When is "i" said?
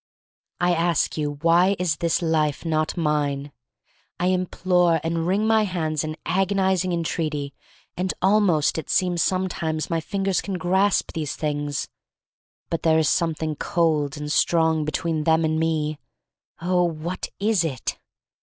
0.59-0.73, 4.19-4.29